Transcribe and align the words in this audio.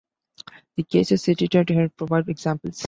The 0.77 0.81
cases 0.83 1.21
cited 1.23 1.53
here 1.53 1.89
provide 1.89 2.27
examples. 2.27 2.79